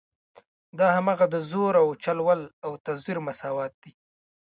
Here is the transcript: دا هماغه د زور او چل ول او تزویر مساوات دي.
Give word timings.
دا 0.79 0.87
هماغه 0.97 1.25
د 1.33 1.35
زور 1.49 1.73
او 1.81 1.87
چل 2.03 2.17
ول 2.27 2.41
او 2.65 2.71
تزویر 2.85 3.17
مساوات 3.27 3.73
دي. 3.83 3.91